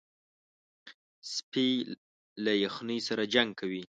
[1.33, 1.69] سپي
[2.43, 3.83] له یخنۍ سره جنګ کوي.